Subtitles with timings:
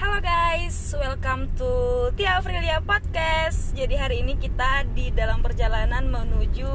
[0.00, 1.68] Halo guys, welcome to
[2.16, 3.72] Tia Afrilia Podcast.
[3.72, 6.72] Jadi hari ini kita di dalam perjalanan menuju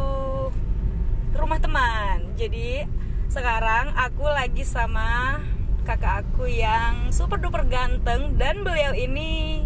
[1.34, 2.38] rumah teman.
[2.38, 2.86] Jadi
[3.28, 5.42] sekarang aku lagi sama
[5.84, 9.66] kakak aku yang super duper ganteng dan beliau ini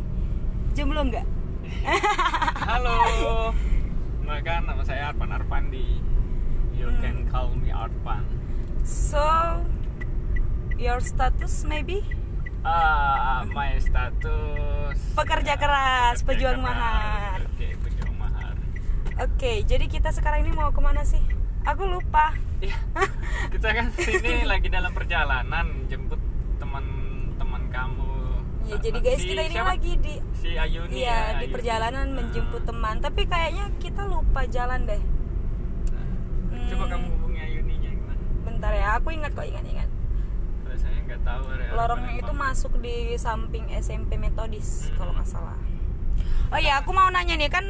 [0.72, 1.28] jomblo nggak?
[2.66, 3.52] Halo,
[4.24, 6.00] maka nama saya Arpan Arpandi.
[6.74, 7.04] You Hmm.
[7.04, 8.24] can call me Arpan.
[8.82, 9.20] So
[10.80, 12.08] your status maybe
[12.70, 17.42] Ah, my status Pekerja keras, pejuang mahar.
[17.44, 18.56] Oke, pejuang mahar.
[19.20, 21.20] Oke, jadi kita sekarang ini mau ke mana sih?
[21.66, 22.38] Aku lupa.
[22.60, 22.78] Iya,
[23.54, 26.22] kita kan sini lagi dalam perjalanan jemput
[26.56, 28.08] teman-teman kamu.
[28.66, 29.70] Ya, jadi guys Si kita ini siapa?
[29.72, 31.20] lagi di si Ayuni Iya, ya.
[31.34, 31.52] di Ayuni.
[31.52, 32.16] perjalanan Ah.
[32.16, 32.96] menjemput teman.
[33.00, 35.02] Tapi kayaknya kita lupa jalan deh.
[36.70, 38.22] Coba Hmm, kamu hubungi Ayuninya gimana?
[38.46, 39.89] Bentar ya, aku ingat kok ingat-ingat.
[41.10, 41.44] Nggak tahu.
[41.72, 42.42] Lorongnya itu apa.
[42.44, 44.96] masuk di samping SMP Metodis Hmm.
[44.96, 45.58] kalau nggak salah.
[46.48, 47.66] Oh iya, aku mau nanya nih kan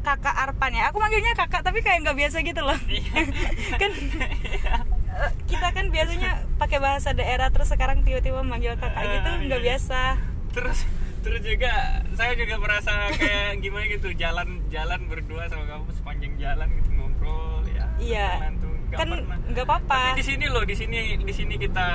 [0.00, 0.88] kakak Arpan ya.
[0.88, 2.78] Aku manggilnya kakak tapi kayak nggak biasa gitu loh.
[2.84, 3.30] Iya.
[3.82, 3.90] kan
[5.20, 9.60] eh, kita kan biasanya pakai bahasa daerah terus sekarang tiba-tiba manggil kakak gitu Ah, nggak
[9.60, 9.66] iya.
[9.68, 10.00] biasa.
[10.50, 10.82] terus
[11.20, 11.70] terus juga
[12.12, 17.62] saya juga merasa kayak gimana gitu jalan jalan berdua sama kamu sepanjang jalan gitu ngobrol
[17.68, 18.28] ya Iya.
[18.92, 19.08] Kan
[19.46, 19.98] nggak apa-apa.
[20.08, 21.86] tapi di sini loh di sini di sini kita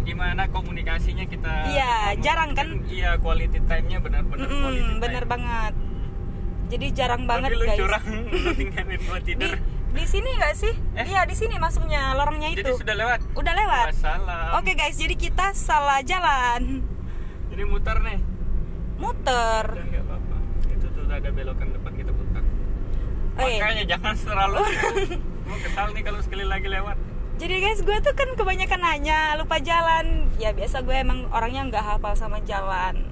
[0.00, 2.84] gimana komunikasinya kita Iya, jarang kan?
[2.86, 5.74] iya quality time-nya benar-benar Mm-mm, quality time bener banget.
[6.68, 7.78] Jadi jarang banget tapi lu guys.
[7.78, 8.04] curang
[8.58, 9.52] tinggalin buat Di tidur
[9.92, 10.72] di sini nggak sih?
[10.94, 11.04] Eh?
[11.06, 12.60] Iya di sini masuknya lorongnya itu.
[12.60, 13.84] jadi sudah lewat Udah lewat.
[13.88, 14.48] Wassalam.
[14.56, 16.80] Oke guys, jadi kita salah jalan.
[17.48, 18.18] jadi muter nih
[18.96, 19.64] Muter.
[19.68, 20.36] Udah, nggak apa-apa
[20.70, 22.42] itu tuh ada belokan depan kita putar
[23.34, 23.52] Oke.
[23.54, 24.58] makanya jangan terlalu
[25.44, 26.96] mau kesal nih kalau sekali lagi lewat
[27.32, 30.30] Jadi guys, gue tuh kan kebanyakan nanya, lupa jalan.
[30.36, 33.08] Ya biasa gue emang orangnya nggak hafal sama jalan.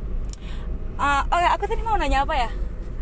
[0.94, 2.50] Ah, oh ya, aku tadi mau nanya apa ya?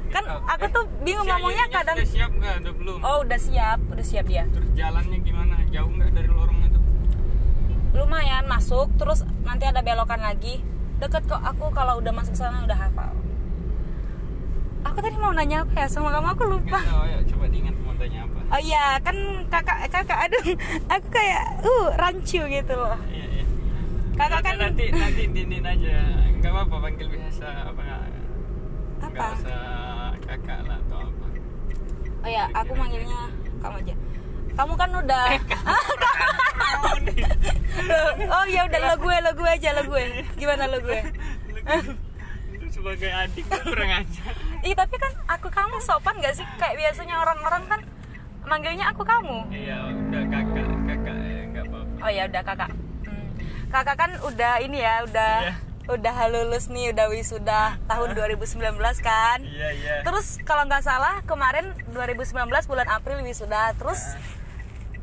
[0.09, 1.97] Kan Oh, aku eh, tuh bingung ngomongnya kadang.
[1.97, 4.49] sudah siap nggak udah belum Oh udah siap, udah siap dia.
[4.49, 6.81] terus jalannya gimana jauh nggak dari lorong itu
[7.93, 10.65] Lumayan masuk, terus nanti ada belokan lagi.
[10.97, 13.13] Deket kok aku kalau udah masuk sana udah hafal.
[14.81, 16.79] Aku tadi mau nanya apa ya sama kamu aku lupa.
[16.79, 19.17] nggak tahu ya coba diingat mau tanya apa Oh iya, kan
[19.47, 20.45] kakak kakak aduh,
[20.89, 22.97] aku kayak uh rancu gitu loh.
[23.09, 23.45] iya iya
[24.15, 25.97] Kakak Nanti- kan nanti nanti dinin aja
[26.35, 28.01] nggak apa-apa panggil biasa apa nggak
[29.05, 29.27] apa?
[29.33, 29.63] usah
[30.21, 31.27] kakak lah atau apa
[32.19, 33.95] Oh ya, aku manggilnya kamu aja.
[34.53, 35.25] Kamu kan udah
[36.79, 37.23] Mau nih.
[38.29, 40.05] Oh ya udah lo gue, lo gue aja lo gue.
[40.35, 40.99] Gimana lo gue?
[42.79, 44.23] Sebagai adik kurang aja
[44.61, 46.47] Ih, tapi kan aku kamu sopan gak sih?
[46.57, 47.81] Kayak biasanya orang-orang kan
[48.43, 49.51] manggilnya aku kamu.
[49.51, 52.71] iya udah kakak kakak eh, nggak apa-apa Oh ya udah kakak.
[53.05, 53.29] Hmm.
[53.69, 55.55] Kakak kan udah ini ya, udah Iya.
[55.91, 58.57] udah lulus nih, udah wisuda tahun 2019
[59.01, 59.39] kan.
[59.43, 64.01] iya iya Terus kalau nggak salah kemarin 2019 bulan April wisuda, terus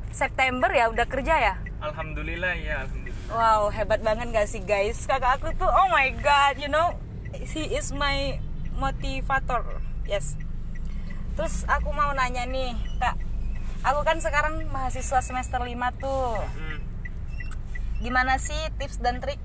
[0.10, 1.54] September ya udah kerja ya.
[1.80, 5.02] alhamdulillah ya alhamdulillah Wow, hebat banget gak sih guys?
[5.04, 6.94] Kakak aku tuh, oh my god, you know,
[7.34, 8.38] he is my
[8.76, 9.64] motivator.
[10.06, 10.38] Yes.
[11.36, 13.16] Terus aku mau nanya nih, kak.
[13.86, 15.70] Aku kan sekarang mahasiswa semester 5
[16.02, 16.40] tuh.
[16.42, 16.80] Hmm.
[18.02, 19.40] Gimana sih tips dan trik?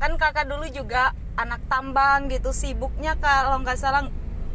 [0.00, 4.08] Kan kakak dulu juga anak tambang gitu, sibuknya kalau nggak salah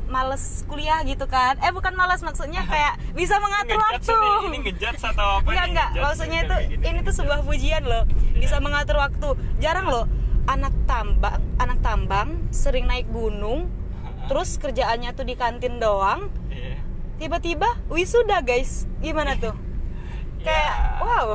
[0.08, 5.04] males kuliah gitu kan eh bukan males maksudnya kayak bisa mengatur waktu ini, ini ngejudge
[5.04, 5.72] atau apa Enggak nih?
[5.76, 6.84] enggak, maksudnya itu gini.
[6.88, 8.04] ini tuh sebuah pujian loh.
[8.40, 9.36] Bisa mengatur waktu.
[9.60, 10.08] Jarang loh
[10.48, 13.68] anak tambang, anak tambang sering naik gunung,
[14.26, 16.80] terus kerjaannya tuh di kantin doang, Iya.
[17.18, 18.88] tiba-tiba wisuda guys.
[18.98, 19.54] Gimana tuh?
[20.46, 21.04] Kayak Ya.
[21.04, 21.28] wow.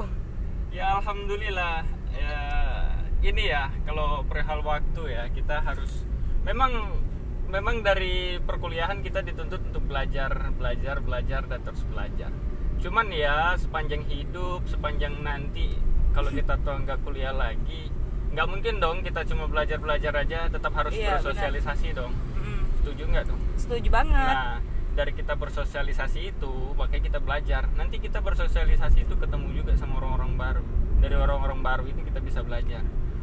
[0.73, 2.37] Ya alhamdulillah ya
[3.21, 6.09] ini ya kalau perihal waktu ya kita harus
[6.43, 6.97] memang
[7.47, 12.33] memang dari perkuliahan kita dituntut untuk belajar belajar belajar dan terus belajar.
[12.81, 15.77] Cuman ya sepanjang hidup sepanjang nanti
[16.17, 17.93] kalau kita tuh nggak kuliah lagi
[18.33, 22.13] nggak mungkin dong kita cuma belajar belajar aja tetap harus Iya, bersosialisasi dong.
[22.35, 23.39] Mm, Setuju nggak tuh?
[23.61, 24.37] setuju banget.
[24.37, 24.59] Nah,
[24.93, 27.63] dari kita bersosialisasi itu, makanya kita belajar.
[27.77, 30.65] Nanti kita bersosialisasi itu ketemu juga sama orang-orang baru.
[31.01, 32.83] Dari orang-orang baru itu kita bisa belajar.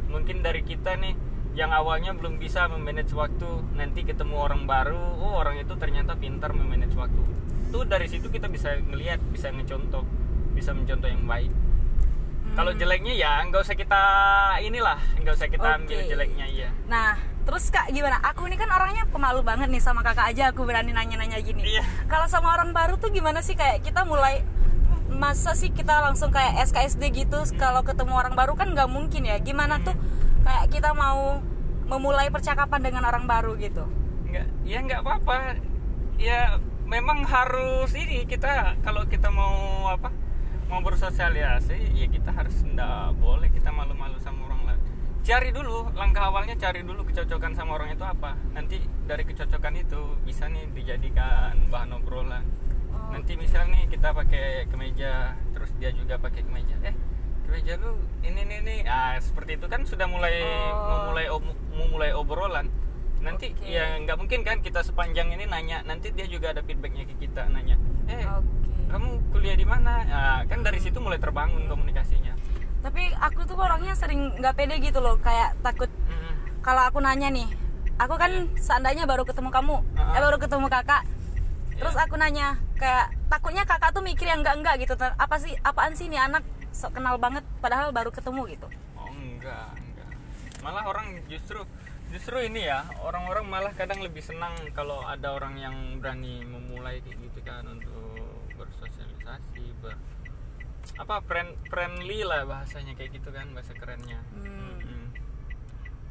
[0.10, 1.13] Mungkin dari kita nih
[1.54, 6.54] yang awalnya belum bisa memanage waktu, nanti ketemu orang baru, oh orang itu ternyata pintar
[6.54, 7.22] memanage waktu.
[7.69, 10.06] Tuh dari situ kita bisa ngelihat, bisa ngecontoh,
[10.54, 11.51] bisa mencontoh yang baik.
[12.56, 14.01] Kalau jeleknya ya nggak usah kita
[14.62, 16.10] inilah, nggak usah kita ambil Oke.
[16.10, 16.69] jeleknya ya.
[16.90, 17.16] Nah,
[17.46, 18.19] terus kak gimana?
[18.34, 20.51] Aku ini kan orangnya pemalu banget nih sama kakak aja.
[20.51, 21.63] Aku berani nanya-nanya gini.
[21.66, 21.84] Iya.
[22.12, 24.44] Kalau sama orang baru tuh gimana sih kayak kita mulai
[25.10, 27.40] masa sih kita langsung kayak SKSD gitu?
[27.57, 29.40] Kalau ketemu orang baru kan nggak mungkin ya.
[29.40, 29.95] Gimana tuh
[30.44, 31.42] kayak kita mau
[31.90, 33.81] memulai percakapan dengan orang baru gitu
[34.30, 35.57] nggak ya nggak apa-apa
[36.22, 40.13] ya memang harus ini kita kalau kita mau apa
[40.69, 44.81] mau bersosialisasi ya kita harus nggak boleh kita malu-malu sama orang lain.
[45.25, 48.38] Cari dulu langkah awalnya cari dulu kecocokan sama orang itu apa.
[48.54, 48.77] Nanti
[49.10, 52.45] dari kecocokan itu bisa nih dijadikan bahan obrolan.
[52.89, 53.13] Oh.
[53.13, 56.77] nanti misal nih kita pakai kemeja terus dia juga pakai kemeja.
[56.86, 56.95] Eh
[57.45, 61.10] kemeja lu ini nih nih ah seperti itu kan sudah mulai Oh.
[61.10, 61.25] memulai
[61.74, 62.69] memulai obrolan
[63.19, 63.68] nanti Oke.
[63.68, 67.48] ya nggak mungkin kan kita sepanjang ini nanya nanti dia juga ada feedbacknya ke kita
[67.48, 67.75] nanya
[68.07, 68.48] eh oke
[68.89, 72.33] kamu kuliah di mana Ah, kan dari situ mulai terbangun komunikasinya
[72.80, 76.33] tapi aku tuh orangnya sering nggak pede gitu loh kayak takut Mm.
[76.62, 77.45] kalau aku nanya nih
[77.95, 80.16] aku kan seandainya baru ketemu kamu Ah.
[80.16, 81.04] eh baru ketemu kakak
[81.75, 82.04] terus Iya.
[82.04, 86.07] aku nanya kayak takutnya kakak tuh mikir yang enggak enggak gitu apa sih apaan sih
[86.07, 90.10] nih anak sok kenal banget padahal baru ketemu gitu oh enggak enggak
[90.60, 91.62] malah orang justru
[92.09, 97.21] justru ini ya orang-orang malah kadang lebih senang kalau ada orang yang berani memulai kayak
[97.21, 98.17] gitu kan untuk
[98.57, 99.94] bersosialisasi ber
[100.97, 104.81] apa friend friendly lah bahasanya kayak gitu kan bahasa kerennya Hmm.
[104.81, 105.06] Mm.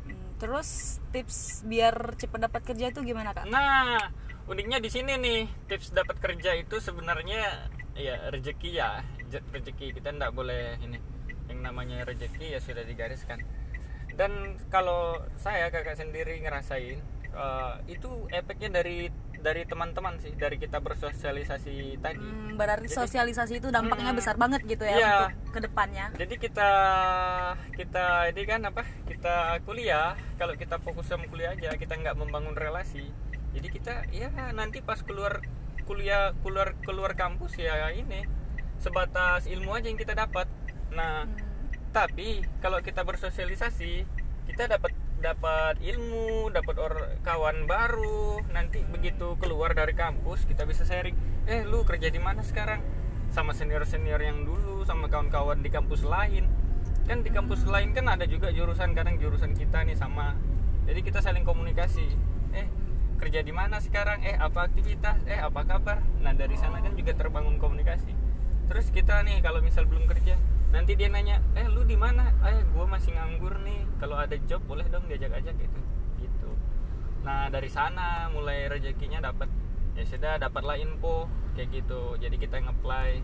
[0.06, 3.98] Hmm, terus tips biar cepet dapat kerja itu gimana kak Nah,
[4.46, 7.68] uniknya di sini nih tips dapat kerja itu sebenarnya
[7.98, 10.96] ya rezeki ya rezeki kita ndak boleh ini
[11.50, 13.40] yang namanya rezeki ya sudah digariskan.
[14.18, 14.32] Dan
[14.66, 16.98] kalau saya kakak sendiri ngerasain
[17.28, 19.06] eh, itu efeknya dari
[19.38, 22.18] dari teman-teman sih dari kita bersosialisasi tadi.
[22.18, 24.18] Hmm, berarti Jadi- sosialisasi itu dampaknya Hmm.
[24.18, 25.14] besar banget gitu ya Iya.
[25.30, 26.70] untuk ke depannya Jadi kita
[27.72, 28.82] kita ini kan apa?
[29.06, 33.06] Kita kuliah, kalau kita fokus sama kuliah aja, kita nggak membangun relasi.
[33.54, 35.38] Jadi kita ya nanti pas keluar
[35.86, 38.26] kuliah keluar keluar kampus ya ini
[38.76, 40.50] sebatas ilmu aja yang kita dapat.
[40.90, 41.47] Nah, Hmm.
[41.98, 44.06] Tapi kalau kita bersosialisasi,
[44.46, 46.94] kita dapat dapat ilmu, dapat or
[47.26, 48.38] kawan baru.
[48.54, 51.18] Nanti begitu keluar dari kampus, kita bisa sharing.
[51.50, 52.78] Eh, lu kerja di mana sekarang?
[53.34, 56.46] Sama senior-senior yang dulu, sama kawan-kawan di kampus lain.
[57.10, 60.38] Kan di kampus lain kan ada juga jurusan kadang jurusan kita nih sama.
[60.86, 62.14] Jadi kita saling komunikasi.
[62.54, 62.70] Eh,
[63.18, 64.22] kerja di mana sekarang?
[64.22, 65.18] Eh, apa aktivitas?
[65.26, 65.98] Eh, apa kabar?
[66.22, 68.14] Nah, dari sana kan juga terbangun komunikasi.
[68.70, 70.38] Terus kita nih kalau misal belum kerja,
[70.70, 73.86] nanti dia nanya, "Eh, lu di mana?" "Eh, gua masih nganggur nih.
[74.00, 75.80] Kalau ada job boleh dong diajak-ajak gitu."
[76.20, 76.50] Gitu.
[77.24, 79.48] Nah, dari sana mulai rezekinya dapat
[79.98, 81.26] ya sudah dapatlah info
[81.58, 82.16] kayak gitu.
[82.20, 83.20] Jadi kita ngeplay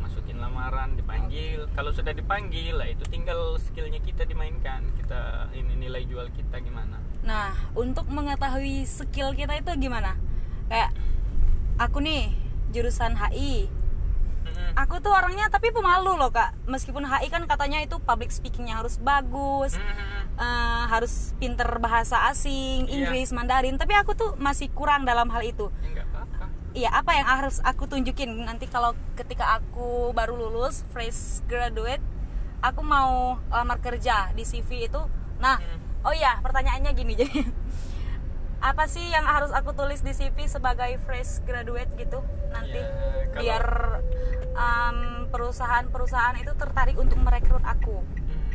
[0.00, 6.08] masukin lamaran dipanggil kalau sudah dipanggil lah itu tinggal skillnya kita dimainkan kita ini nilai
[6.08, 10.16] jual kita gimana Nah, untuk mengetahui skill kita itu gimana?
[10.72, 10.96] Kayak
[11.76, 12.32] aku nih
[12.72, 13.68] jurusan HI.
[14.60, 14.76] Mm-mm.
[14.76, 16.52] Aku tuh orangnya tapi pemalu loh kak.
[16.64, 20.36] Meskipun HI kan katanya itu public speakingnya harus bagus, Mm-mm.
[20.36, 23.08] eh, harus pinter bahasa asing, Iya.
[23.08, 23.74] Inggris, Mandarin.
[23.74, 25.72] Tapi aku tuh masih kurang dalam hal itu.
[25.82, 31.40] Ya, apa-apa Iya, apa yang harus aku tunjukin nanti kalau ketika aku baru lulus, fresh
[31.44, 32.04] graduate,
[32.60, 35.02] aku mau lamar kerja di CV itu.
[35.38, 35.80] Nah, Hmm.
[36.02, 37.42] oh iya, pertanyaannya gini jadi
[38.60, 42.20] apa sih yang harus aku tulis di CV sebagai fresh graduate gitu
[42.50, 42.92] nanti Ya,
[43.26, 43.64] kalau- biar
[45.30, 48.02] perusahaan-perusahaan itu tertarik untuk merekrut aku.
[48.02, 48.50] Hmm.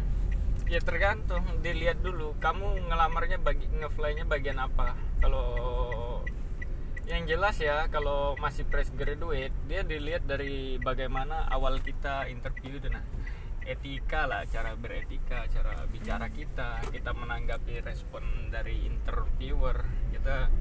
[0.65, 2.35] Ya tergantung, dilihat dulu.
[2.41, 4.97] Kamu ngelamarnya bagi ngefly-nya bagian apa?
[5.21, 5.47] Kalau
[7.05, 12.89] yang jelas ya, kalau masih fresh graduate, dia dilihat dari bagaimana awal kita interview itu
[12.89, 13.05] nah.
[13.65, 19.81] Etika lah, cara beretika, cara bicara kita, kita menanggapi respon dari interviewer.
[20.13, 20.53] Kita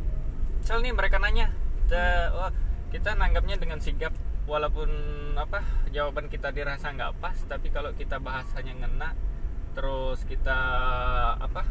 [0.56, 1.52] misal nih mereka nanya,
[1.84, 2.52] kita wah,
[2.88, 4.88] kita nanggapnya dengan sigap walaupun
[5.34, 5.60] apa
[5.90, 9.16] jawaban kita dirasa nggak pas tapi kalau kita bahasanya ngena
[9.72, 10.54] terus kita
[11.36, 11.64] apa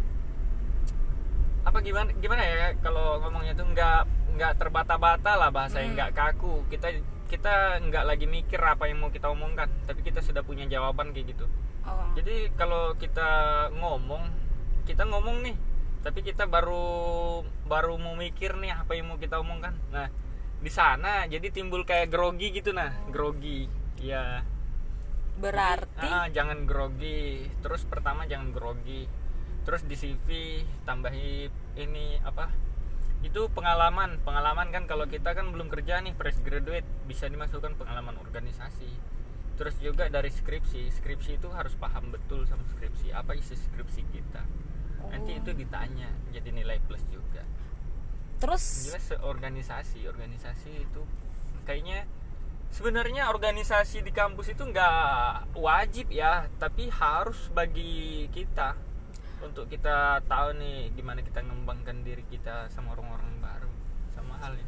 [1.64, 4.02] apa gimana gimana ya kalau ngomongnya tuh nggak
[4.36, 5.98] nggak terbata-bata lah bahasa yang Hmm.
[6.02, 7.00] nggak kaku kita
[7.32, 11.34] kita nggak lagi mikir apa yang mau kita omongkan tapi kita sudah punya jawaban kayak
[11.34, 11.48] gitu
[11.84, 12.08] Oh.
[12.16, 13.28] jadi kalau kita
[13.76, 14.32] ngomong
[14.88, 15.52] kita ngomong nih
[16.00, 20.08] tapi kita baru baru mau mikir nih apa yang mau kita omongkan nah
[20.64, 22.96] di sana jadi timbul kayak grogi gitu nah.
[23.12, 23.68] Grogi
[24.00, 24.42] ya
[25.34, 26.06] Berarti?
[26.06, 27.50] Ah, jangan grogi.
[27.62, 29.10] Terus pertama jangan grogi.
[29.64, 30.28] Terus di CV
[30.86, 32.52] tambahi ini apa?
[33.26, 34.22] Itu pengalaman.
[34.22, 38.90] Pengalaman kan kalau kita kan belum kerja nih fresh graduate bisa dimasukkan pengalaman organisasi.
[39.58, 43.10] Terus juga dari skripsi skripsi itu harus paham betul sama skripsi.
[43.16, 44.44] Apa isi skripsi kita?
[45.10, 45.40] Nanti Oh.
[45.44, 47.44] itu ditanya jadi nilai plus juga
[48.44, 51.02] terus jelas organisasi organisasi itu
[51.64, 52.04] kayaknya
[52.74, 58.76] sebenarnya organisasi di kampus itu nggak wajib ya tapi harus bagi kita.
[59.44, 63.72] Untuk kita tahu nih gimana kita ngembangkan diri kita sama orang-orang baru
[64.16, 64.64] sama halnya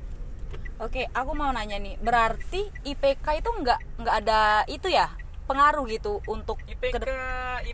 [0.84, 1.96] Oke, aku mau nanya nih.
[2.00, 5.10] Berarti IPK itu nggak nggak ada itu ya
[5.48, 7.01] pengaruh gitu untuk IPK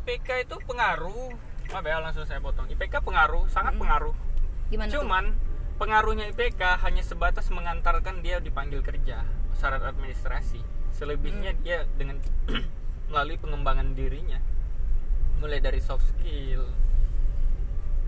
[0.01, 1.33] IPK itu pengaruh.
[1.73, 2.69] Maaf ya langsung saya potong.
[2.69, 4.13] IPK pengaruh sangat pengaruh.
[4.69, 5.03] Gimana tuh?
[5.81, 9.25] Pengaruhnya IPK hanya sebatas mengantarkan dia dipanggil kerja
[9.57, 10.61] syarat administrasi.
[10.93, 11.61] Selebihnya Hmm.
[11.65, 12.21] dia dengan
[13.09, 14.37] melalui pengembangan dirinya.
[15.41, 16.69] Mulai dari soft skill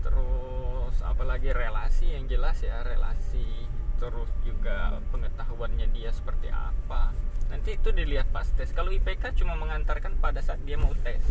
[0.06, 3.66] terus apalagi relasi yang jelas ya relasi.
[3.98, 7.10] Terus juga pengetahuannya dia seperti apa.
[7.50, 8.70] Nanti itu dilihat pas tes.
[8.70, 11.26] Kalau IPK cuma mengantarkan pada saat dia mau tes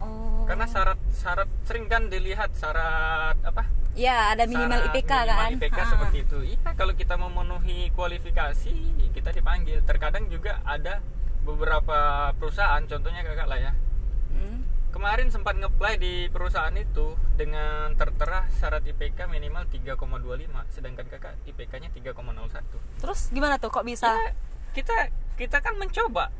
[0.00, 0.48] Oh.
[0.48, 5.50] karena syarat syarat sering kan dilihat syarat apa ya ada minimal Syarat IPK minimal kan?
[5.54, 5.86] IPK Ah.
[5.86, 6.38] seperti itu.
[6.46, 8.74] Iya, kalau kita memenuhi kualifikasi,
[9.10, 9.82] kita dipanggil.
[9.82, 11.02] Terkadang juga ada
[11.42, 11.98] beberapa
[12.38, 13.72] perusahaan, contohnya kakak lah ya.
[14.30, 14.62] Hmm.
[14.90, 21.90] Kemarin sempat ngeplay di perusahaan itu dengan tertera syarat IPK minimal 3,25, sedangkan kakak IPK-nya
[21.90, 22.78] 3,01.
[22.98, 24.06] Terus gimana tuh kok bisa?
[24.06, 24.32] Ya,
[24.70, 24.94] kita
[25.34, 26.30] kita kan mencoba.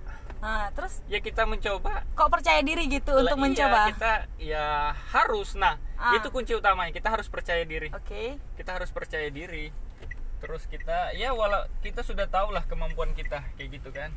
[0.41, 3.81] Nah, terus Ya kita mencoba kok percaya diri gitu untuk iya, mencoba?
[3.89, 4.67] kita ya
[5.11, 5.53] harus.
[5.55, 6.17] Nah, Ah.
[6.17, 6.91] itu kunci utamanya.
[6.91, 7.93] Kita harus percaya diri.
[7.93, 8.41] Oke.
[8.55, 9.73] kita harus percaya diri
[10.37, 14.09] terus kita ya walau kita sudah tahu lah kemampuan kita kayak gitu kan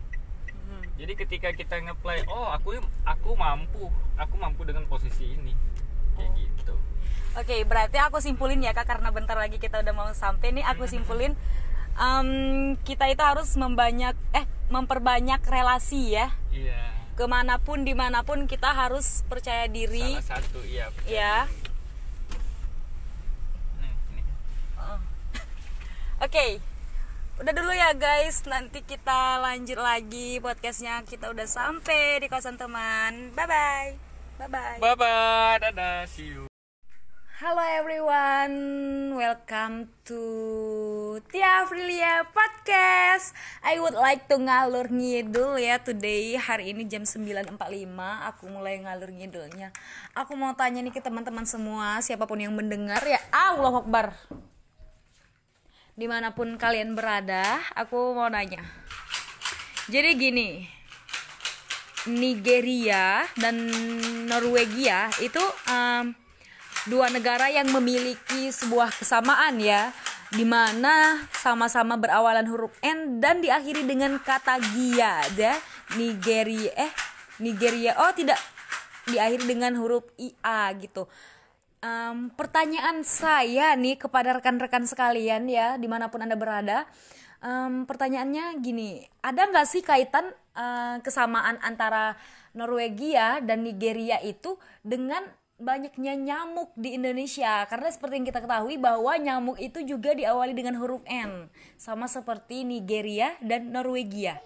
[0.63, 0.79] Hmm.
[0.95, 5.51] jadi ketika kita ngeplay oh aku aku mampu aku mampu dengan posisi ini
[6.13, 6.35] kayak Oh.
[6.35, 6.75] gitu
[7.33, 10.63] Oke, berarti aku simpulin ya kak karena bentar lagi kita udah mau sampai nih.
[10.65, 11.33] Aku simpulin
[11.95, 12.29] em,
[12.81, 16.33] kita itu harus membanyak eh memperbanyak relasi ya.
[16.49, 20.17] iya Ke mana pun di mana pun kita harus percaya diri.
[20.17, 21.35] salah satu iya percaya Ya.
[24.77, 24.99] Oh.
[26.25, 26.57] Oke,
[27.37, 28.41] udah dulu ya guys.
[28.45, 31.05] Nanti kita lanjut lagi podcastnya.
[31.05, 33.29] Kita udah sampai di kosan teman.
[33.37, 33.89] Bye bye.
[34.33, 34.77] Bye bye.
[34.81, 36.52] bye bye dadah see you
[37.43, 38.55] Halo everyone,
[39.19, 40.21] welcome to
[41.27, 43.35] Tia Afrilia Podcast.
[43.59, 47.59] I would like to ngalur ngidul ya today hari ini jam 9.45
[48.31, 49.75] aku mulai ngalur ngidulnya.
[50.15, 54.15] Aku mau tanya nih ke teman-teman semua, siapa pun yang mendengar ya Allah Akbar.
[55.99, 58.63] Di mana pun kalian berada, aku mau nanya.
[59.91, 60.63] Jadi gini,
[62.07, 63.67] Nigeria dan
[64.31, 66.22] Norwegia itu em,
[66.87, 69.95] dua negara yang memiliki sebuah kesamaan ya
[70.33, 75.53] di mana sama-sama berawalan huruf N dan diakhiri dengan kata gia ya.
[75.93, 76.91] Nigeria eh
[77.37, 78.41] Nigeria oh tidak.
[79.05, 81.05] Diakhiri dengan huruf IA gitu.
[81.83, 86.89] Em, pertanyaan saya nih kepada rekan-rekan sekalian ya di mana pun anda berada.
[87.43, 92.17] Em, pertanyaannya gini ada nggak sih kaitan eh, kesamaan antara
[92.57, 95.21] Norwegia dan Nigeria itu dengan
[95.63, 97.63] banyaknya nyamuk di Indonesia.
[97.71, 101.47] Karena seperti yang kita ketahui bahwa nyamuk itu juga diawali dengan huruf N.
[101.79, 104.43] Sama seperti Nigeria dan Norwegia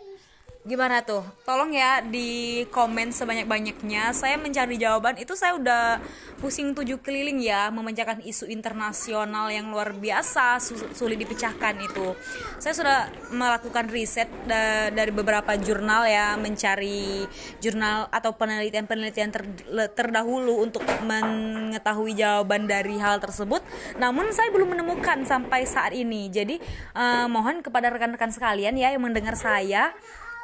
[0.68, 1.24] Gimana tuh?
[1.48, 4.12] Tolong ya di komen sebanyak-banyaknya.
[4.12, 6.04] Saya mencari jawaban itu saya udah
[6.44, 12.12] pusing tujuh keliling ya memecahkan isu internasional yang luar biasa su- sulit dipecahkan itu.
[12.60, 13.00] Saya sudah
[13.32, 17.24] melakukan riset da- dari beberapa jurnal ya mencari
[17.64, 19.48] jurnal atau penelitian-penelitian ter-
[19.96, 23.64] terdahulu untuk mengetahui jawaban dari hal tersebut.
[24.04, 26.28] Namun saya belum menemukan sampai saat ini.
[26.28, 26.60] Jadi
[26.92, 29.96] eh, mohon kepada rekan-rekan sekalian ya yang mendengar saya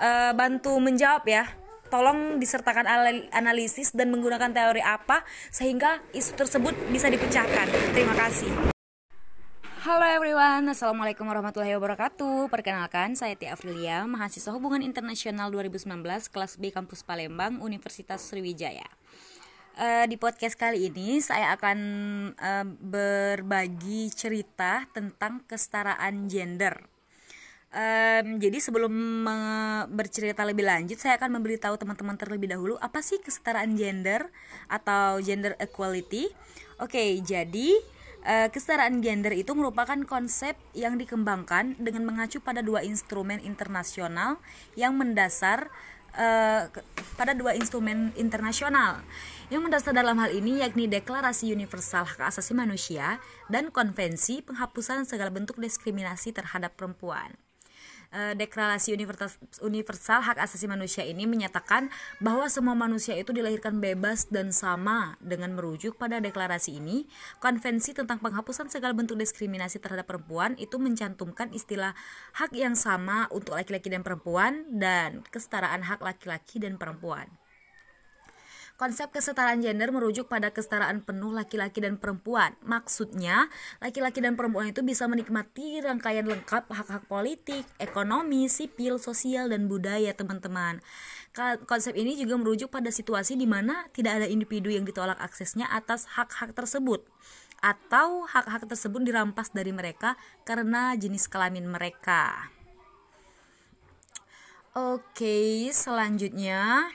[0.01, 1.45] eh, bantu menjawab ya.
[1.91, 5.21] Tolong disertakan al- analisis dan menggunakan teori apa
[5.53, 7.69] sehingga isu tersebut bisa dipecahkan.
[7.93, 8.49] Terima kasih.
[9.83, 16.71] Halo everyone, Assalamualaikum warahmatullahi wabarakatuh Perkenalkan, saya Tia Afrilia, mahasiswa hubungan internasional 2019 kelas B
[16.71, 18.87] Kampus Palembang, Universitas Sriwijaya
[19.75, 21.79] Eh, Di podcast kali ini saya akan
[22.31, 26.92] eh, berbagi cerita tentang kesetaraan gender
[27.73, 28.93] Em, jadi sebelum
[29.89, 34.29] bercerita lebih lanjut, saya akan memberitahu teman-teman terlebih dahulu apa sih kesetaraan gender
[34.69, 36.29] atau gender equality.
[36.77, 37.73] Oke, jadi
[38.29, 44.37] eh, kesetaraan gender itu merupakan konsep yang dikembangkan dengan mengacu pada dua instrumen internasional
[44.77, 45.73] yang mendasar
[46.13, 46.85] ke-
[47.17, 49.01] pada dua instrumen internasional
[49.49, 53.17] yang mendasar dalam hal ini yakni Deklarasi Universal Hak Asasi Manusia
[53.49, 57.33] dan Konvensi Penghapusan Segala Bentuk Diskriminasi Terhadap Perempuan.
[58.13, 59.33] Eh, Deklarasi Universal,
[59.65, 61.89] Universal Hak Asasi Manusia ini menyatakan
[62.21, 67.09] bahwa semua manusia itu dilahirkan bebas dan sama dengan merujuk pada deklarasi ini.
[67.41, 71.97] Konvensi tentang penghapusan segala bentuk diskriminasi terhadap perempuan itu mencantumkan istilah
[72.37, 77.25] hak yang sama untuk laki-laki dan perempuan dan kesetaraan hak laki-laki dan perempuan.
[78.73, 82.57] Konsep kesetaraan gender merujuk pada kesetaraan penuh laki-laki dan perempuan.
[82.65, 83.45] Maksudnya,
[83.77, 90.17] laki-laki dan perempuan itu bisa menikmati rangkaian lengkap hak-hak politik, ekonomi, sipil, sosial, dan budaya,
[90.17, 90.81] teman-teman.
[91.69, 96.09] Konsep ini juga merujuk pada situasi di mana tidak ada individu yang ditolak aksesnya atas
[96.17, 97.05] hak-hak tersebut
[97.63, 102.51] atau hak-hak tersebut dirampas dari mereka karena jenis kelamin mereka.
[104.73, 106.89] Oke, selanjutnya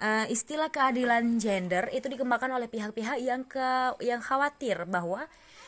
[0.00, 5.24] uh, istilah keadilan gender itu dikembangkan oleh pihak-pihak yang ke yang khawatir bahwa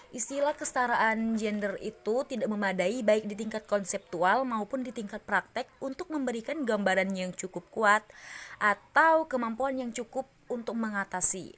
[0.09, 6.09] istilah kesetaraan gender itu tidak memadai baik di tingkat konseptual maupun di tingkat praktek untuk
[6.09, 8.05] memberikan gambaran yang cukup kuat
[8.57, 11.53] atau kemampuan yang cukup untuk mengatasi.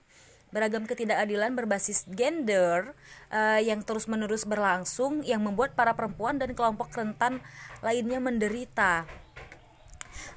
[0.50, 2.98] Beragam ketidakadilan berbasis gender
[3.30, 7.38] uh, yang terus-menerus berlangsung yang membuat para perempuan dan kelompok rentan
[7.86, 9.06] lainnya menderita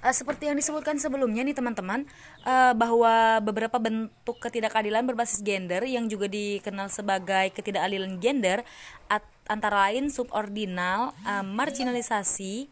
[0.02, 2.08] uh, seperti yang disebutkan sebelumnya nih teman-teman
[2.48, 8.66] uh, bahwa beberapa bentuk ketidakadilan berbasis gender yang juga dikenal sebagai ketidakadilan gender
[9.08, 12.72] at, antara lain subordinal, uh, marginalisasi,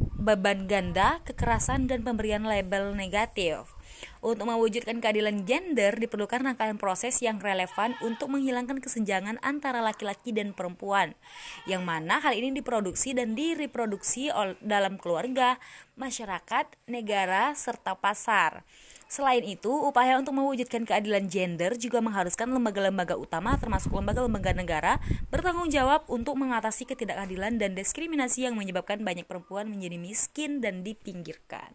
[0.00, 3.79] beban ganda, kekerasan dan pemberian label negatif.
[4.20, 10.52] Untuk mewujudkan keadilan gender diperlukan rangkaian proses yang relevan untuk menghilangkan kesenjangan antara laki-laki dan
[10.52, 11.16] perempuan,
[11.64, 14.28] yang mana hal ini diproduksi dan direproduksi
[14.60, 15.56] dalam keluarga,
[15.96, 18.64] masyarakat, negara, serta pasar.
[19.10, 25.02] Selain itu, upaya untuk mewujudkan keadilan gender juga mengharuskan lembaga-lembaga utama termasuk lembaga-lembaga negara
[25.34, 31.74] bertanggung jawab untuk mengatasi ketidakadilan dan diskriminasi yang menyebabkan banyak perempuan menjadi miskin dan dipinggirkan.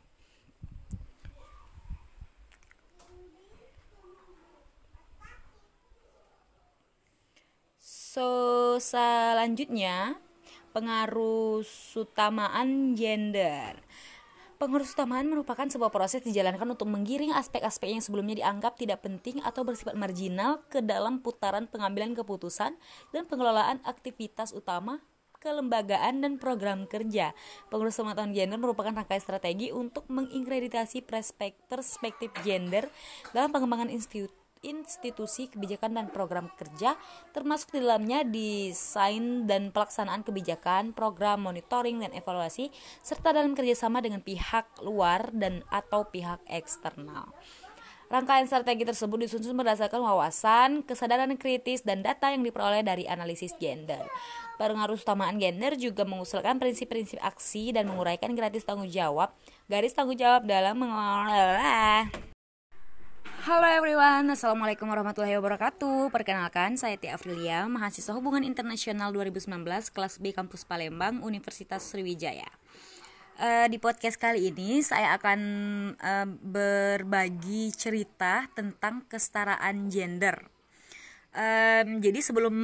[8.16, 10.16] So, selanjutnya
[10.72, 11.68] pengaruh
[12.00, 13.76] utamaan gender.
[14.56, 19.68] Pengaruh utamaan merupakan sebuah proses dijalankan untuk menggiring aspek-aspek yang sebelumnya dianggap tidak penting atau
[19.68, 22.80] bersifat marginal ke dalam putaran pengambilan keputusan
[23.12, 25.04] dan pengelolaan aktivitas utama
[25.44, 27.36] kelembagaan dan program kerja.
[27.68, 32.88] Pengurus pengetahuan gender merupakan rangkaian strategi untuk mengingreditasi perspektif gender
[33.36, 36.98] dalam pengembangan institusi institusi kebijakan dan program kerja
[37.32, 42.74] termasuk di dalamnya desain dan pelaksanaan kebijakan, program monitoring dan evaluasi
[43.06, 47.30] serta dalam kerjasama dengan pihak luar dan atau pihak eksternal.
[48.06, 54.06] Rangkaian strategi tersebut disusun berdasarkan wawasan, kesadaran kritis, dan data yang diperoleh dari analisis gender.
[54.62, 59.34] Pengaruh utamaan gender juga mengusulkan prinsip-prinsip aksi dan menguraikan gratis tanggung jawab,
[59.68, 62.08] garis tanggung jawab dalam mengelola
[63.46, 66.10] Halo everyone, Assalamualaikum warahmatullahi wabarakatuh.
[66.10, 69.62] Perkenalkan, saya Tia Afrilia, mahasiswa hubungan internasional 2019
[69.94, 72.50] kelas B Kampus Palembang, Universitas Sriwijaya.
[73.38, 75.40] Uh, Di podcast kali ini saya akan
[75.94, 80.50] uh, berbagi cerita tentang kesetaraan gender.
[81.38, 82.58] Um, jadi sebelum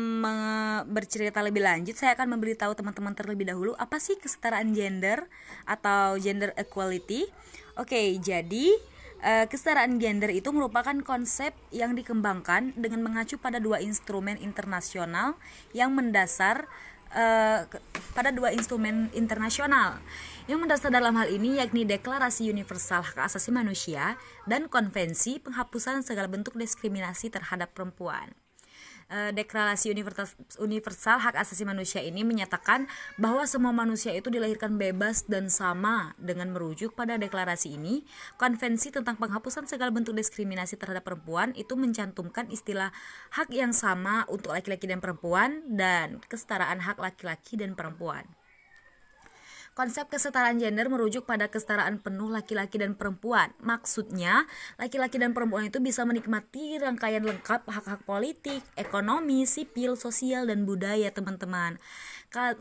[0.89, 5.29] bercerita lebih lanjut, saya akan memberitahu teman-teman terlebih dahulu apa sih kesetaraan gender
[5.69, 7.29] atau gender equality.
[7.77, 8.73] Oke, okay, jadi
[9.21, 15.37] Uh, kesetaraan gender itu merupakan konsep yang dikembangkan dengan mengacu pada dua instrumen internasional
[15.77, 16.65] yang mendasar
[17.13, 17.69] uh,
[18.17, 20.01] pada dua instrumen internasional
[20.49, 24.17] yang mendasar dalam hal ini yakni Deklarasi Universal Hak Asasi Manusia
[24.49, 28.33] dan Konvensi Penghapusan Segala Bentuk Diskriminasi Terhadap Perempuan.
[29.11, 30.31] Eh, Deklarasi Universal,
[30.63, 32.87] Universal Hak Asasi Manusia ini menyatakan
[33.19, 38.07] bahwa semua manusia itu dilahirkan bebas dan sama dengan merujuk pada deklarasi ini.
[38.39, 42.95] Konvensi tentang penghapusan segala bentuk diskriminasi terhadap perempuan itu mencantumkan istilah
[43.35, 48.23] hak yang sama untuk laki-laki dan perempuan dan kesetaraan hak laki-laki dan perempuan.
[49.71, 53.55] Konsep kesetaraan gender merujuk pada kesetaraan penuh laki-laki dan perempuan.
[53.63, 54.43] Maksudnya,
[54.75, 61.07] laki-laki dan perempuan itu bisa menikmati rangkaian lengkap hak-hak politik, ekonomi, sipil, sosial, dan budaya,
[61.15, 61.79] teman-teman.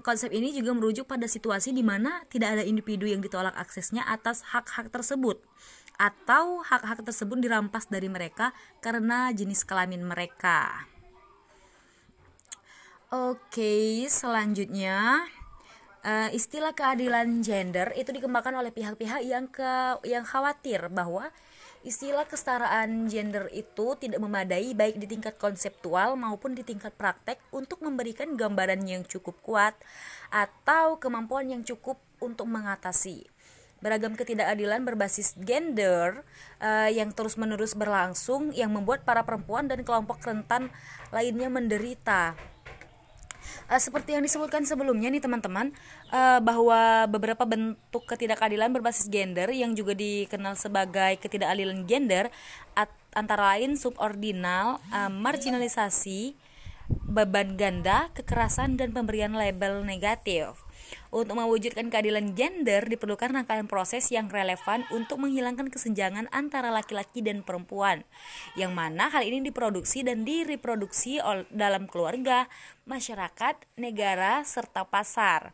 [0.06, 4.46] Konsep ini juga merujuk pada situasi di mana tidak ada individu yang ditolak aksesnya atas
[4.54, 5.42] hak-hak tersebut
[5.98, 10.88] atau hak-hak tersebut dirampas dari mereka karena jenis kelamin mereka.
[13.10, 15.26] Oke, selanjutnya
[16.04, 21.28] uh, istilah keadilan gender itu dikembangkan oleh pihak-pihak yang ke yang khawatir bahwa
[21.80, 27.80] istilah kesetaraan gender itu tidak memadai baik di tingkat konseptual maupun di tingkat praktek untuk
[27.80, 29.72] memberikan gambaran yang cukup kuat
[30.28, 33.24] atau kemampuan yang cukup untuk mengatasi.
[33.80, 36.20] Beragam ketidakadilan berbasis gender
[36.60, 40.68] uh, yang terus-menerus berlangsung yang membuat para perempuan dan kelompok rentan
[41.08, 42.36] lainnya menderita
[43.68, 45.74] uh, seperti yang disebutkan sebelumnya nih teman-teman
[46.10, 52.28] uh, bahwa beberapa bentuk ketidakadilan berbasis gender yang juga dikenal sebagai ketidakadilan gender
[52.74, 56.34] at, antara lain subordinal, uh, marginalisasi,
[56.90, 60.69] beban ganda, kekerasan, dan pemberian label negatif.
[61.10, 67.42] Untuk mewujudkan keadilan gender diperlukan rangkaian proses yang relevan untuk menghilangkan kesenjangan antara laki-laki dan
[67.42, 68.06] perempuan,
[68.54, 71.18] yang mana hal ini diproduksi dan direproduksi
[71.50, 72.46] dalam keluarga,
[72.86, 75.50] masyarakat, negara, serta pasar.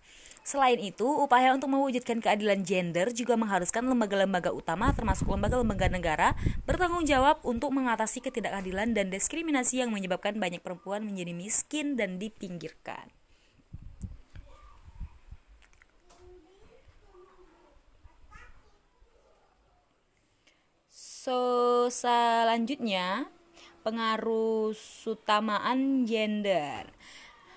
[0.46, 6.28] Selain itu, upaya untuk mewujudkan keadilan gender juga mengharuskan lembaga-lembaga utama termasuk lembaga-lembaga negara
[6.62, 13.10] bertanggung jawab untuk mengatasi ketidakadilan dan diskriminasi yang menyebabkan banyak perempuan menjadi miskin dan dipinggirkan.
[21.26, 23.26] So, selanjutnya
[23.82, 24.70] pengaruh
[25.10, 26.86] utamaan gender.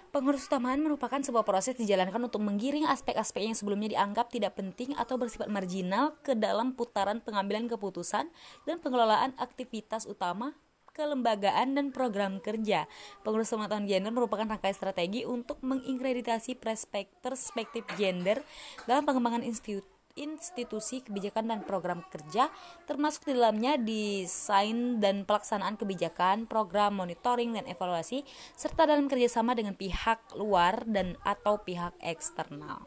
[0.10, 5.22] Pengurus utamaan merupakan sebuah proses dijalankan untuk menggiring aspek-aspek yang sebelumnya dianggap tidak penting atau
[5.22, 8.34] bersifat marginal ke dalam putaran pengambilan keputusan
[8.66, 10.58] dan pengelolaan aktivitas utama
[10.98, 12.90] kelembagaan dan program kerja.
[13.22, 18.42] Pengurus pengetahuan gender merupakan rangkaian strategi untuk mengingreditasi perspektif gender
[18.90, 22.52] dalam pengembangan institusi institusi kebijakan dan program kerja
[22.84, 28.28] termasuk di dalamnya desain dan pelaksanaan kebijakan, program monitoring dan evaluasi
[28.60, 32.84] serta dalam kerjasama dengan pihak luar dan atau pihak eksternal.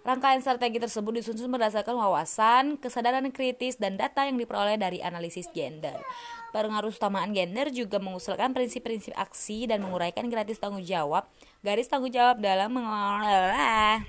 [0.00, 6.00] Rangkaian strategi tersebut disusun berdasarkan wawasan, kesadaran kritis, dan data yang diperoleh dari analisis gender.
[6.56, 11.28] Pengaruh utamaan gender juga mengusulkan prinsip-prinsip aksi dan menguraikan gratis tanggung jawab,
[11.60, 14.00] garis tanggung jawab dalam mengelola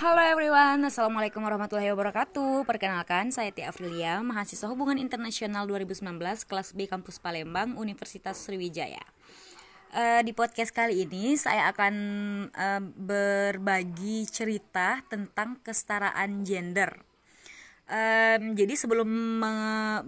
[0.00, 2.64] Halo everyone, Assalamualaikum warahmatullahi wabarakatuh.
[2.64, 6.16] Perkenalkan, saya Tia Afrilia, mahasiswa hubungan internasional 2019
[6.48, 9.04] kelas B Kampus Palembang, Universitas Sriwijaya.
[9.92, 11.94] Uh, Di podcast kali ini saya akan
[12.48, 16.96] uh, berbagi cerita tentang kesetaraan gender.
[17.84, 19.04] Um, jadi sebelum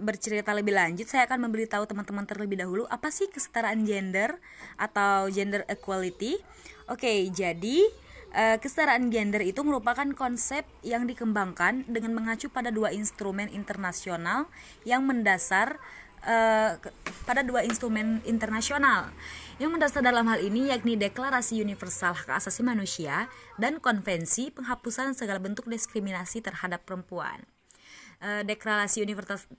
[0.01, 4.41] bercerita lebih lanjut, saya akan memberitahu teman-teman terlebih dahulu apa sih kesetaraan gender
[4.73, 6.41] atau gender equality.
[6.89, 7.77] Oke, okay, jadi
[8.33, 14.49] Uh, kesetaraan gender itu merupakan konsep yang dikembangkan dengan mengacu pada dua instrumen internasional
[14.89, 15.77] yang mendasar
[16.25, 16.81] uh,
[17.29, 19.13] pada dua instrumen internasional
[19.61, 23.29] yang mendasar dalam hal ini yakni Deklarasi Universal Hak Asasi Manusia
[23.61, 27.52] dan Konvensi Penghapusan Segala Bentuk Diskriminasi Terhadap Perempuan.
[28.23, 29.03] Eh, Deklarasi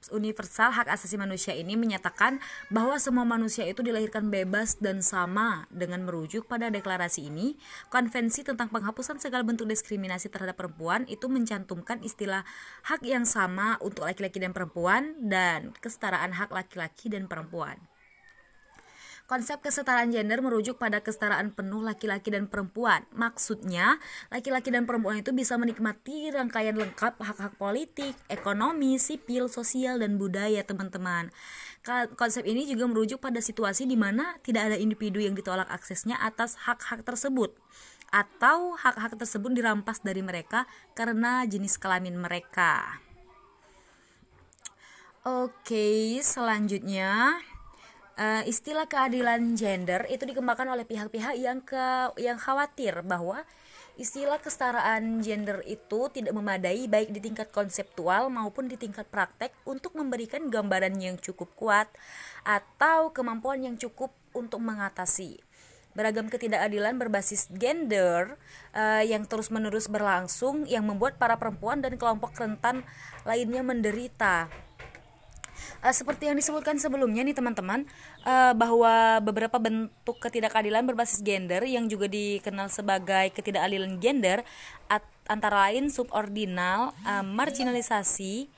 [0.08, 2.40] Universal Hak Asasi Manusia ini menyatakan
[2.72, 7.60] bahwa semua manusia itu dilahirkan bebas dan sama dengan merujuk pada deklarasi ini.
[7.92, 12.48] Konvensi tentang penghapusan segala bentuk diskriminasi terhadap perempuan itu mencantumkan istilah
[12.88, 17.76] hak yang sama untuk laki-laki dan perempuan dan kesetaraan hak laki-laki dan perempuan.
[19.24, 23.08] Konsep kesetaraan gender merujuk pada kesetaraan penuh laki-laki dan perempuan.
[23.16, 23.96] Maksudnya,
[24.28, 30.60] laki-laki dan perempuan itu bisa menikmati rangkaian lengkap hak-hak politik, ekonomi, sipil, sosial, dan budaya,
[30.60, 31.32] teman-teman.
[32.20, 36.60] Konsep ini juga merujuk pada situasi di mana tidak ada individu yang ditolak aksesnya atas
[36.68, 37.56] hak-hak tersebut
[38.12, 43.00] atau hak-hak tersebut dirampas dari mereka karena jenis kelamin mereka.
[45.24, 47.40] Oke, selanjutnya
[48.18, 53.42] uh, istilah keadilan gender itu dikembangkan oleh pihak-pihak yang ke yang khawatir bahwa
[53.94, 59.94] istilah kesetaraan gender itu tidak memadai baik di tingkat konseptual maupun di tingkat praktek untuk
[59.94, 61.86] memberikan gambaran yang cukup kuat
[62.42, 65.38] atau kemampuan yang cukup untuk mengatasi.
[65.94, 68.34] Beragam ketidakadilan berbasis gender
[68.74, 72.82] uh, yang terus-menerus berlangsung yang membuat para perempuan dan kelompok rentan
[73.22, 74.50] lainnya menderita
[75.82, 77.86] uh, seperti yang disebutkan sebelumnya nih teman-teman
[78.26, 84.42] uh, bahwa beberapa bentuk ketidakadilan berbasis gender yang juga dikenal sebagai ketidakadilan gender
[85.24, 88.48] antara lain subordinal, uh, marginalisasi,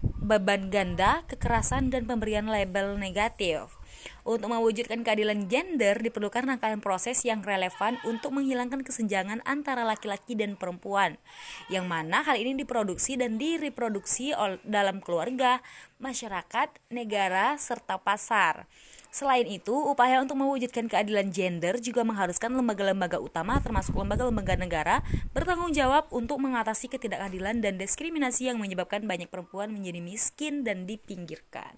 [0.00, 3.76] beban ganda, kekerasan dan pemberian label negatif.
[4.24, 10.56] Untuk mewujudkan keadilan gender diperlukan rangkaian proses yang relevan untuk menghilangkan kesenjangan antara laki-laki dan
[10.56, 11.20] perempuan,
[11.68, 14.32] yang mana hal ini diproduksi dan direproduksi
[14.64, 15.60] dalam keluarga,
[16.00, 18.64] masyarakat, negara, serta pasar.
[19.12, 24.96] Selain itu, upaya untuk mewujudkan keadilan gender juga mengharuskan lembaga-lembaga utama termasuk lembaga-lembaga negara
[25.36, 31.76] bertanggung jawab untuk mengatasi ketidakadilan dan diskriminasi yang menyebabkan banyak perempuan menjadi miskin dan dipinggirkan.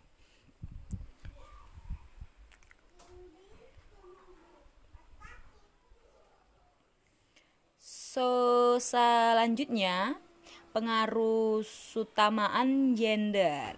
[8.16, 10.16] So, selanjutnya
[10.72, 11.60] pengaruh
[12.00, 13.76] utamaan gender.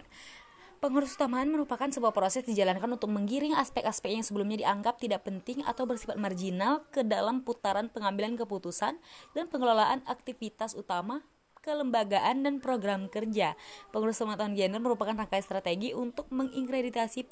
[0.79, 5.91] Pengurus utamaan merupakan sebuah proses dijalankan untuk menggiring aspek-aspek yang sebelumnya dianggap tidak penting atau
[5.91, 9.03] bersifat marginal ke dalam putaran pengambilan keputusan
[9.35, 11.27] dan pengelolaan aktivitas utama
[11.59, 13.59] kelembagaan dan program kerja.
[13.91, 17.27] Pengurus pengetahuan gender merupakan rangkaian strategi untuk mengingreditasi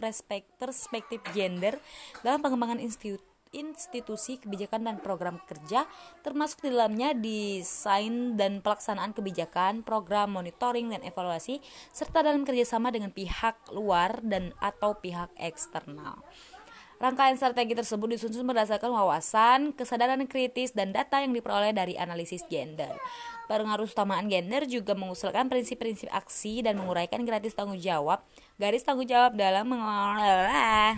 [0.58, 1.78] perspektif gender
[2.26, 5.88] dalam pengembangan institusi institusi kebijakan dan program kerja
[6.20, 13.10] termasuk di dalamnya desain dan pelaksanaan kebijakan, program monitoring dan evaluasi serta dalam kerjasama dengan
[13.10, 16.20] pihak luar dan atau pihak eksternal.
[16.96, 22.96] Rangkaian strategi tersebut disusun berdasarkan wawasan, kesadaran kritis, dan data yang diperoleh dari analisis gender.
[23.52, 28.24] Pengaruh utamaan gender juga mengusulkan prinsip-prinsip aksi dan menguraikan gratis tanggung jawab,
[28.56, 30.96] garis tanggung jawab dalam mengelola